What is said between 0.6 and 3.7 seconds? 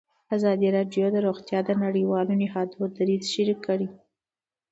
راډیو د روغتیا د نړیوالو نهادونو دریځ شریک